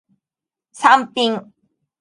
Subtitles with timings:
[0.71, 1.53] サンピン